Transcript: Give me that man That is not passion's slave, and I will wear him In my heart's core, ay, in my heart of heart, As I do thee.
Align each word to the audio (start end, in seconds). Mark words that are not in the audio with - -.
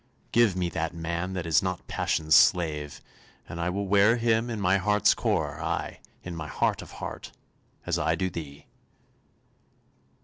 Give 0.31 0.55
me 0.55 0.69
that 0.69 0.95
man 0.95 1.33
That 1.33 1.45
is 1.45 1.61
not 1.61 1.85
passion's 1.87 2.33
slave, 2.33 3.01
and 3.47 3.61
I 3.61 3.69
will 3.69 3.85
wear 3.87 4.15
him 4.17 4.49
In 4.49 4.59
my 4.59 4.77
heart's 4.79 5.13
core, 5.13 5.61
ay, 5.61 5.99
in 6.23 6.35
my 6.35 6.47
heart 6.47 6.81
of 6.81 6.93
heart, 6.93 7.31
As 7.85 7.99
I 7.99 8.15
do 8.15 8.31
thee. 8.31 8.65